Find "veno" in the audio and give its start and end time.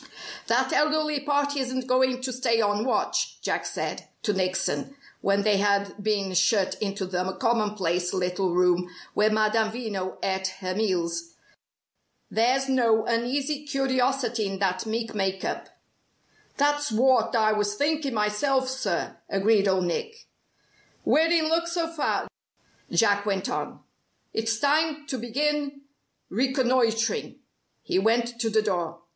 9.71-10.17